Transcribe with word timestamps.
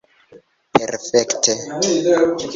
perfekte 0.73 1.53